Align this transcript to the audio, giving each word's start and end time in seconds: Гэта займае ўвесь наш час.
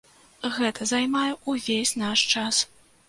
Гэта 0.55 0.87
займае 0.93 1.29
ўвесь 1.53 1.93
наш 2.05 2.27
час. 2.33 2.65